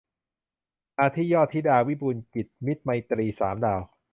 [0.99, 3.81] อาทิ ยอดธิดา วิบูลย์กิจ มิตรไมตรี สามดาว